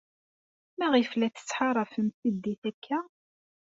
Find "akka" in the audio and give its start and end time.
2.69-2.99